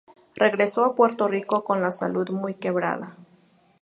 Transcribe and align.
Regresó 0.33 0.83
a 0.83 0.95
Puerto 0.95 1.27
Rico 1.27 1.63
con 1.63 1.79
la 1.83 1.91
salud 1.91 2.27
muy 2.31 2.55
quebrada. 2.55 3.17